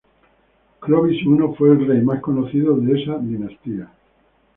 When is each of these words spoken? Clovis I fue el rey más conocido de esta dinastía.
Clovis 0.79 1.19
I 1.21 1.55
fue 1.55 1.69
el 1.73 1.85
rey 1.87 2.01
más 2.01 2.21
conocido 2.21 2.75
de 2.75 2.99
esta 2.99 3.19
dinastía. 3.19 3.91